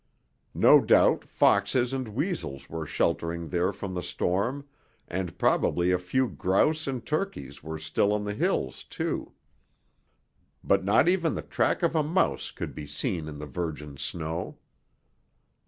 [0.55, 4.67] No doubt foxes and weasels were sheltering there from the storm
[5.07, 9.33] and probably a few grouse and turkeys were still on the hills, too.
[10.63, 14.57] But not even the track of a mouse could be seen on the virgin snow.